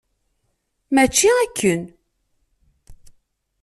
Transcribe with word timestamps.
Mačči 0.93 1.29
akken. 1.43 1.81